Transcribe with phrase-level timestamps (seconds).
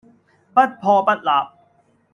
[0.55, 1.29] 不破不立